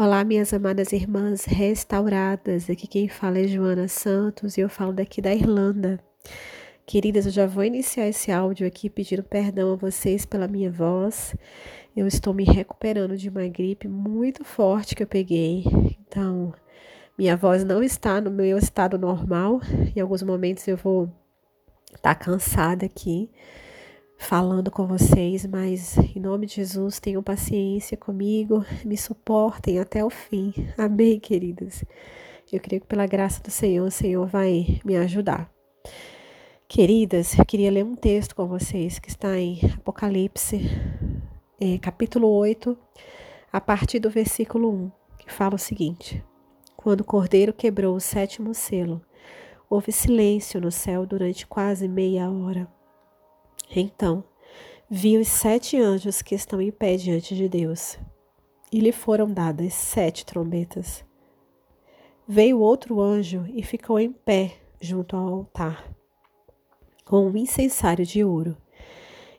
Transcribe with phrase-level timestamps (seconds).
[0.00, 2.70] Olá, minhas amadas irmãs restauradas.
[2.70, 5.98] Aqui quem fala é Joana Santos e eu falo daqui da Irlanda.
[6.86, 11.34] Queridas, eu já vou iniciar esse áudio aqui pedindo perdão a vocês pela minha voz.
[11.96, 15.64] Eu estou me recuperando de uma gripe muito forte que eu peguei.
[16.06, 16.54] Então,
[17.18, 19.60] minha voz não está no meu estado normal.
[19.96, 21.12] Em alguns momentos eu vou
[21.92, 23.28] estar tá cansada aqui
[24.18, 30.10] falando com vocês, mas em nome de Jesus, tenham paciência comigo, me suportem até o
[30.10, 30.52] fim.
[30.76, 31.84] Amém, queridas.
[32.52, 35.50] Eu creio que pela graça do Senhor, o Senhor vai me ajudar.
[36.66, 40.60] Queridas, eu queria ler um texto com vocês que está em Apocalipse,
[41.58, 42.76] é, capítulo 8,
[43.50, 46.22] a partir do versículo 1, que fala o seguinte:
[46.76, 49.00] Quando o cordeiro quebrou o sétimo selo,
[49.70, 52.77] houve silêncio no céu durante quase meia hora.
[53.74, 54.24] Então,
[54.88, 57.98] vi os sete anjos que estão em pé diante de Deus,
[58.72, 61.04] e lhe foram dadas sete trombetas.
[62.26, 65.84] Veio outro anjo e ficou em pé junto ao altar,
[67.04, 68.56] com um incensário de ouro.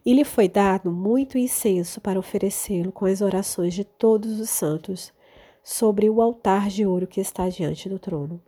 [0.06, 5.14] E lhe foi dado muito incenso para oferecê-lo com as orações de todos os santos
[5.64, 8.42] sobre o altar de ouro que está diante do trono.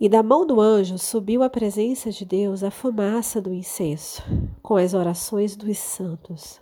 [0.00, 4.22] E da mão do anjo subiu à presença de Deus a fumaça do incenso,
[4.62, 6.60] com as orações dos santos.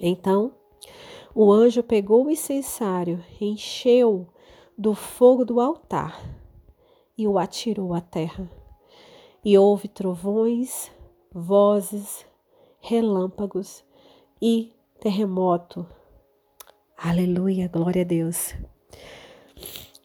[0.00, 0.52] Então,
[1.32, 4.26] o anjo pegou o incensário, encheu
[4.76, 6.20] do fogo do altar
[7.16, 8.50] e o atirou à terra.
[9.44, 10.90] E houve trovões,
[11.32, 12.26] vozes,
[12.80, 13.84] relâmpagos
[14.42, 15.86] e terremoto.
[16.96, 18.54] Aleluia, glória a Deus.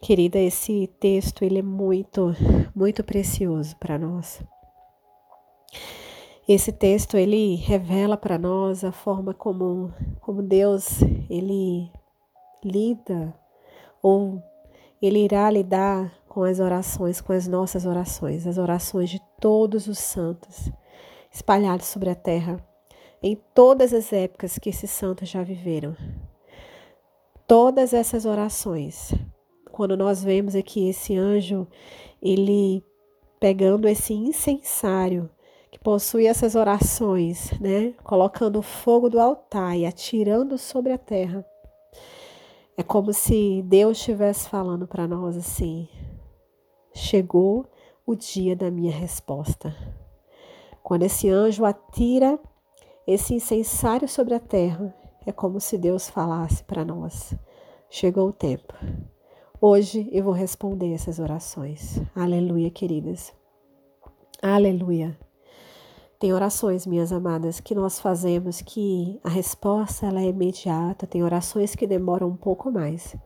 [0.01, 2.33] Querida, esse texto ele é muito,
[2.73, 4.41] muito precioso para nós.
[6.47, 11.91] Esse texto ele revela para nós a forma como, como Deus ele
[12.63, 13.35] lida
[14.01, 14.41] ou
[15.01, 19.99] ele irá lidar com as orações, com as nossas orações, as orações de todos os
[19.99, 20.71] santos
[21.31, 22.57] espalhados sobre a terra,
[23.21, 25.95] em todas as épocas que esses santos já viveram.
[27.45, 29.13] Todas essas orações
[29.79, 31.65] quando nós vemos aqui esse anjo,
[32.21, 32.83] ele
[33.39, 35.29] pegando esse incensário
[35.71, 37.93] que possui essas orações, né?
[38.03, 41.45] Colocando o fogo do altar e atirando sobre a terra.
[42.75, 45.87] É como se Deus estivesse falando para nós assim:
[46.93, 47.65] chegou
[48.05, 49.73] o dia da minha resposta.
[50.83, 52.37] Quando esse anjo atira
[53.07, 54.93] esse incensário sobre a terra,
[55.25, 57.33] é como se Deus falasse para nós:
[57.89, 58.73] chegou o tempo.
[59.61, 62.01] Hoje eu vou responder essas orações.
[62.15, 63.33] Aleluia, queridas.
[64.41, 65.19] Aleluia.
[66.17, 71.75] Tem orações, minhas amadas, que nós fazemos que a resposta ela é imediata, tem orações
[71.75, 73.17] que demoram um pouco mais.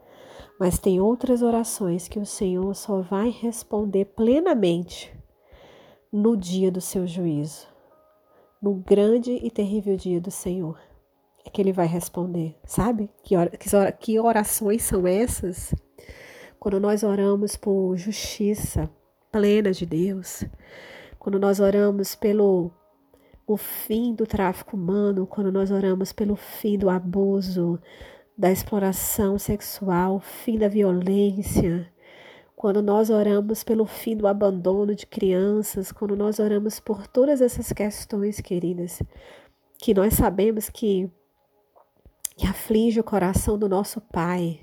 [0.60, 5.16] Mas tem outras orações que o Senhor só vai responder plenamente
[6.12, 7.68] no dia do seu juízo,
[8.60, 10.80] no grande e terrível dia do Senhor.
[11.46, 13.08] É que ele vai responder, sabe?
[13.22, 13.36] Que,
[14.00, 15.76] que orações são essas?
[16.64, 18.90] Quando nós oramos por justiça
[19.30, 20.46] plena de Deus,
[21.20, 22.72] quando nós oramos pelo
[23.46, 27.78] o fim do tráfico humano, quando nós oramos pelo fim do abuso,
[28.38, 31.92] da exploração sexual, fim da violência,
[32.56, 37.74] quando nós oramos pelo fim do abandono de crianças, quando nós oramos por todas essas
[37.74, 39.04] questões, queridas,
[39.78, 41.12] que nós sabemos que,
[42.38, 44.62] que aflige o coração do nosso Pai,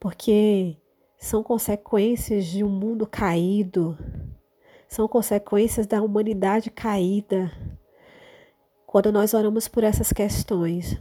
[0.00, 0.79] porque
[1.20, 3.96] são consequências de um mundo caído,
[4.88, 7.52] são consequências da humanidade caída.
[8.86, 10.98] Quando nós oramos por essas questões,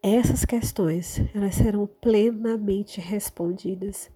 [0.00, 4.08] essas questões, elas serão plenamente respondidas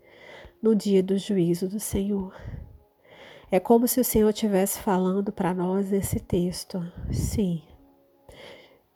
[0.62, 2.33] no dia do juízo do Senhor.
[3.50, 6.81] É como se o Senhor estivesse falando para nós esse texto.
[7.11, 7.61] Sim,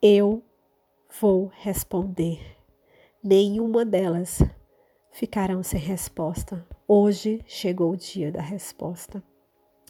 [0.01, 0.41] eu
[1.21, 2.41] vou responder.
[3.23, 4.41] Nenhuma delas
[5.13, 6.67] ficarão sem resposta.
[6.89, 9.23] Hoje chegou o dia da resposta.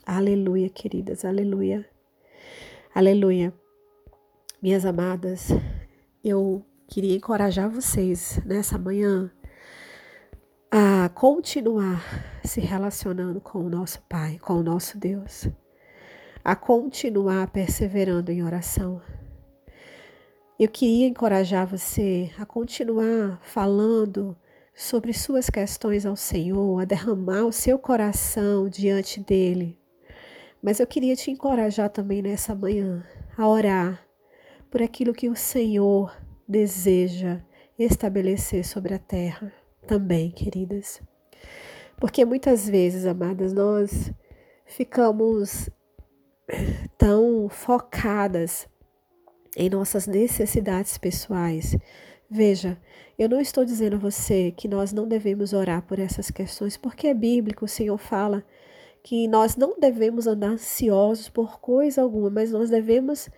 [0.04, 1.88] Aleluia, queridas, aleluia.
[2.94, 3.54] Aleluia.
[4.60, 5.48] Minhas amadas,
[6.22, 9.30] eu queria encorajar vocês nessa manhã
[10.70, 12.02] a continuar
[12.44, 15.48] se relacionando com o nosso Pai, com o nosso Deus,
[16.44, 19.00] a continuar perseverando em oração.
[20.58, 24.36] Eu queria encorajar você a continuar falando
[24.74, 29.78] sobre suas questões ao Senhor, a derramar o seu coração diante dele.
[30.62, 33.04] Mas eu queria te encorajar também nessa manhã
[33.36, 34.06] a orar
[34.70, 36.16] por aquilo que o Senhor
[36.48, 37.40] deseja
[37.78, 39.52] estabelecer sobre a terra
[39.86, 41.02] também, queridas.
[41.96, 44.12] Porque muitas vezes, amadas, nós
[44.66, 45.68] ficamos
[46.96, 48.68] tão focadas
[49.56, 51.76] em nossas necessidades pessoais.
[52.34, 52.78] Veja,
[53.18, 57.08] eu não estou dizendo a você que nós não devemos orar por essas questões, porque
[57.08, 58.42] é bíblico, o Senhor fala
[59.02, 63.28] que nós não devemos andar ansiosos por coisa alguma, mas nós devemos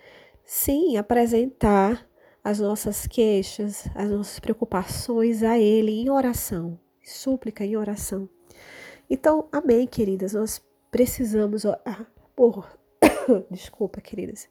[0.45, 2.09] sim apresentar
[2.45, 8.29] as nossas queixas, as nossas preocupações a Ele em oração, súplica em oração.
[9.11, 10.63] Então, amém, queridas, nós
[10.93, 12.79] precisamos orar por.
[13.51, 14.49] Desculpa, queridas.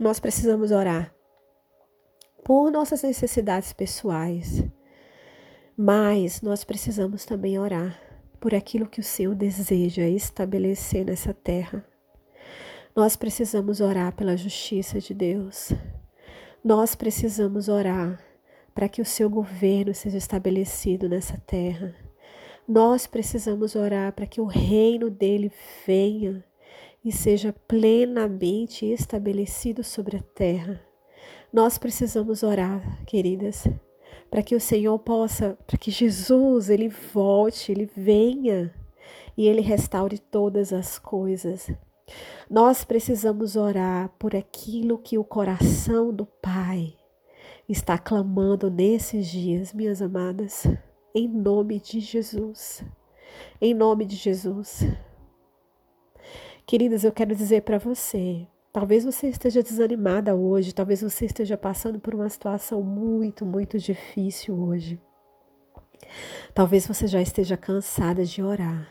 [0.00, 1.14] Nós precisamos orar
[2.46, 4.62] por nossas necessidades pessoais,
[5.76, 8.00] mas nós precisamos também orar
[8.38, 11.84] por aquilo que o Senhor deseja estabelecer nessa terra.
[12.94, 15.72] Nós precisamos orar pela justiça de Deus.
[16.62, 18.24] Nós precisamos orar
[18.72, 21.96] para que o seu governo seja estabelecido nessa terra.
[22.68, 25.50] Nós precisamos orar para que o reino dele
[25.84, 26.44] venha
[27.04, 30.85] e seja plenamente estabelecido sobre a terra.
[31.56, 33.66] Nós precisamos orar, queridas,
[34.30, 38.74] para que o Senhor possa, para que Jesus ele volte, ele venha
[39.34, 41.70] e ele restaure todas as coisas.
[42.50, 46.92] Nós precisamos orar por aquilo que o coração do Pai
[47.66, 50.66] está clamando nesses dias, minhas amadas,
[51.14, 52.84] em nome de Jesus.
[53.58, 54.86] Em nome de Jesus.
[56.66, 58.46] Queridas, eu quero dizer para você,
[58.76, 64.54] Talvez você esteja desanimada hoje, talvez você esteja passando por uma situação muito, muito difícil
[64.54, 65.00] hoje.
[66.52, 68.86] Talvez você já esteja cansada de orar.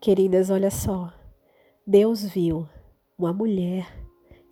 [0.00, 1.12] Queridas, olha só.
[1.86, 2.66] Deus viu
[3.18, 3.86] uma mulher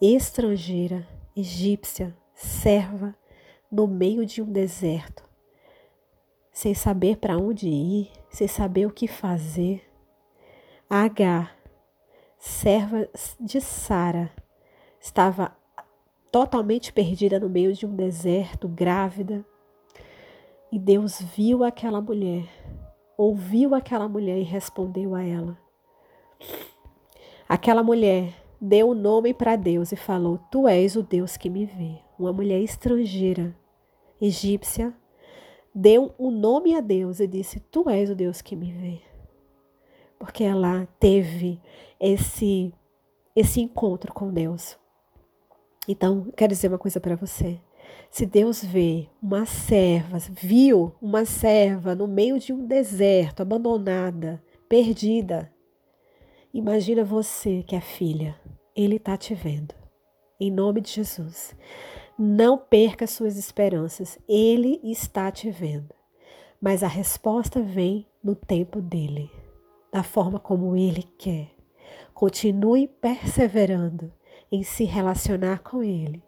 [0.02, 3.16] estrangeira, egípcia, serva,
[3.72, 5.26] no meio de um deserto,
[6.52, 9.82] sem saber para onde ir, sem saber o que fazer.
[10.90, 11.55] Agar
[12.38, 13.08] serva
[13.40, 14.30] de Sara,
[15.00, 15.56] estava
[16.30, 19.44] totalmente perdida no meio de um deserto, grávida.
[20.70, 22.46] E Deus viu aquela mulher,
[23.16, 25.58] ouviu aquela mulher e respondeu a ela.
[27.48, 31.64] Aquela mulher deu o nome para Deus e falou: Tu és o Deus que me
[31.64, 31.98] vê.
[32.18, 33.56] Uma mulher estrangeira,
[34.20, 34.92] egípcia,
[35.74, 39.05] deu o um nome a Deus e disse: Tu és o Deus que me vê
[40.18, 41.60] porque ela teve
[42.00, 42.72] esse
[43.36, 44.78] esse encontro com Deus.
[45.86, 47.60] Então, quero dizer uma coisa para você.
[48.10, 55.52] Se Deus vê uma serva, viu uma serva no meio de um deserto, abandonada, perdida,
[56.52, 58.40] imagina você que é filha.
[58.74, 59.74] Ele está te vendo.
[60.40, 61.54] Em nome de Jesus.
[62.18, 64.18] Não perca suas esperanças.
[64.26, 65.94] Ele está te vendo.
[66.58, 69.30] Mas a resposta vem no tempo dele
[69.96, 71.48] da forma como Ele quer.
[72.12, 74.12] Continue perseverando
[74.52, 76.22] em se relacionar com Ele,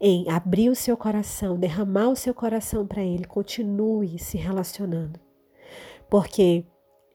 [0.00, 3.26] em abrir o seu coração, derramar o seu coração para Ele.
[3.26, 5.20] Continue se relacionando,
[6.08, 6.64] porque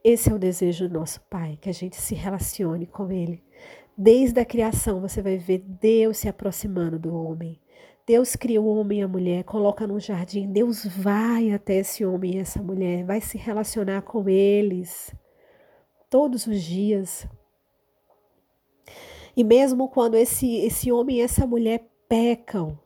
[0.04, 3.44] esse é o desejo do nosso Pai, que a gente se relacione com Ele.
[3.98, 7.60] Desde a criação você vai ver Deus se aproximando do homem.
[8.06, 10.48] Deus cria o homem e a mulher, coloca no jardim.
[10.48, 15.12] Deus vai até esse homem e essa mulher, vai se relacionar com eles
[16.10, 17.28] todos os dias.
[19.36, 22.78] E mesmo quando esse, esse homem e essa mulher pecam,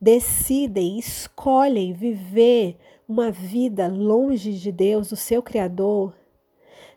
[0.00, 2.76] decidem, escolhem viver
[3.08, 6.14] uma vida longe de Deus, do seu Criador,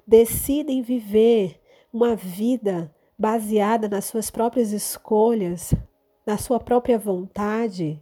[0.06, 1.60] decidem viver
[1.92, 5.74] uma vida baseada nas suas próprias escolhas,
[6.26, 8.02] na sua própria vontade,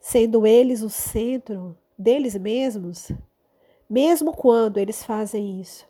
[0.00, 3.10] sendo eles o centro deles mesmos,
[3.88, 5.86] mesmo quando eles fazem isso,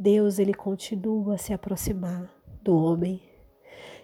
[0.00, 3.20] Deus ele continua a se aproximar do homem.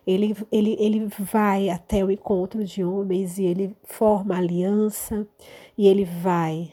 [0.07, 5.27] Ele, ele, ele vai até o encontro de homens e ele forma aliança
[5.77, 6.71] e ele vai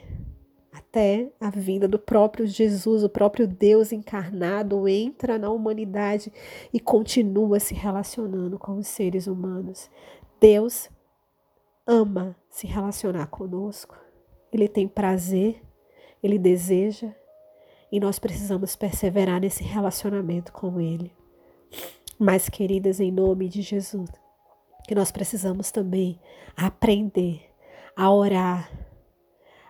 [0.73, 6.31] até a vinda do próprio Jesus, o próprio Deus encarnado, entra na humanidade
[6.73, 9.89] e continua se relacionando com os seres humanos.
[10.37, 10.89] Deus
[11.87, 13.95] ama se relacionar conosco.
[14.51, 15.61] Ele tem prazer,
[16.21, 17.15] ele deseja
[17.93, 21.13] e nós precisamos perseverar nesse relacionamento com Ele.
[22.17, 24.09] Mas, queridas, em nome de Jesus,
[24.87, 26.19] que nós precisamos também
[26.57, 27.53] aprender
[27.95, 28.67] a orar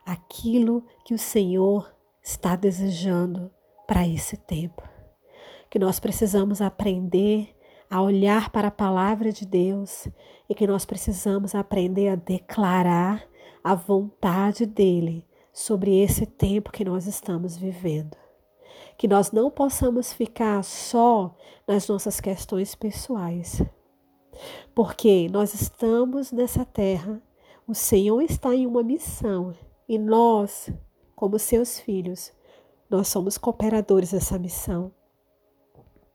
[0.06, 3.52] aquilo que o Senhor está desejando
[3.86, 4.82] para esse tempo.
[5.70, 7.54] Que nós precisamos aprender
[7.90, 10.08] a olhar para a palavra de Deus
[10.48, 13.28] e que nós precisamos aprender a declarar
[13.62, 18.18] a vontade dele sobre esse tempo que nós estamos vivendo.
[18.98, 21.36] Que nós não possamos ficar só
[21.68, 23.62] nas nossas questões pessoais,
[24.74, 27.22] porque nós estamos nessa terra,
[27.68, 29.56] o Senhor está em uma missão
[29.88, 30.70] e nós,
[31.16, 32.34] como seus filhos,
[32.90, 34.92] nós somos cooperadores dessa missão.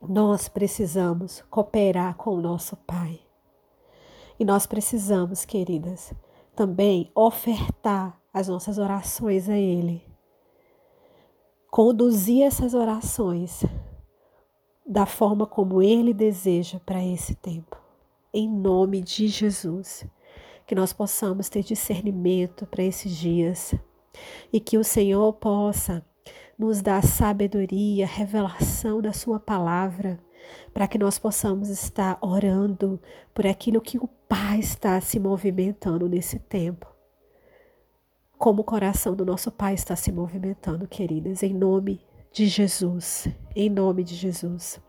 [0.00, 3.20] Nós precisamos cooperar com o nosso Pai.
[4.38, 6.12] E nós precisamos, queridas,
[6.54, 10.02] também ofertar as nossas orações a Ele.
[11.70, 13.64] Conduzir essas orações
[14.86, 17.76] da forma como Ele deseja para esse tempo.
[18.32, 20.06] Em nome de Jesus.
[20.66, 23.74] Que nós possamos ter discernimento para esses dias
[24.52, 26.04] e que o Senhor possa
[26.58, 30.18] nos dar sabedoria, revelação da Sua palavra,
[30.74, 33.00] para que nós possamos estar orando
[33.32, 36.97] por aquilo que o Pai está se movimentando nesse tempo.
[38.38, 42.00] Como o coração do nosso Pai está se movimentando, queridas, em nome
[42.32, 44.80] de Jesus, em nome de Jesus.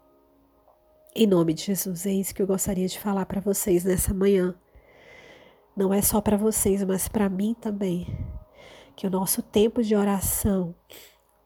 [1.15, 4.53] Em nome de Jesus, é isso que eu gostaria de falar para vocês nessa manhã.
[5.75, 8.05] Não é só para vocês, mas para mim também.
[8.95, 10.75] Que o nosso tempo de oração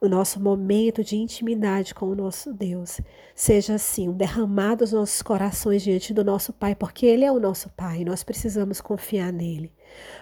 [0.03, 2.99] o nosso momento de intimidade com o nosso Deus
[3.33, 7.39] seja assim, um derramar dos nossos corações diante do nosso Pai, porque Ele é o
[7.39, 9.71] nosso Pai e nós precisamos confiar nele,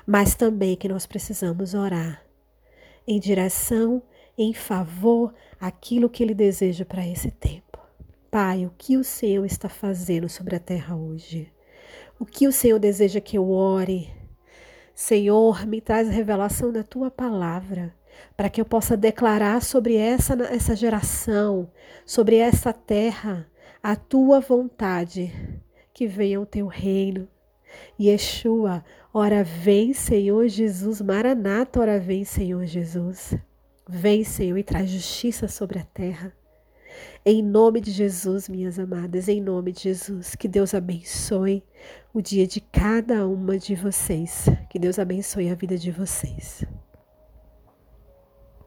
[0.06, 2.24] mas também que nós precisamos orar
[3.08, 4.02] em direção,
[4.38, 7.80] em favor aquilo que Ele deseja para esse tempo.
[8.30, 11.52] Pai, o que o Senhor está fazendo sobre a terra hoje?
[12.20, 14.10] O que o Senhor deseja que eu ore?
[14.96, 17.94] Senhor, me traz a revelação da tua palavra
[18.38, 21.70] para que eu possa declarar sobre essa, essa geração,
[22.06, 23.50] sobre essa terra,
[23.82, 25.34] a tua vontade,
[25.94, 27.28] que venha o teu reino.
[28.00, 33.36] Yeshua, ora vem, Senhor Jesus, Maranata, ora vem, Senhor Jesus.
[33.88, 36.34] Vem, Senhor, e traz justiça sobre a terra.
[37.26, 41.64] Em nome de Jesus, minhas amadas, em nome de Jesus, que Deus abençoe
[42.14, 44.46] o dia de cada uma de vocês.
[44.70, 46.66] Que Deus abençoe a vida de vocês.